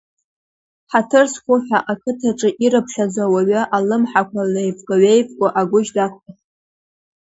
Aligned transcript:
Ҳаҭыр 0.91 1.25
зқәу 1.33 1.55
ҳәа 1.65 1.79
ақыҭаҿы 1.91 2.49
ирыԥхьаӡо 2.63 3.21
ауаҩы, 3.27 3.61
алымҳақәа 3.75 4.41
леивга-ҩеивго 4.53 5.47
агәыжь 5.59 5.91
дақәтәахуп. 5.95 6.39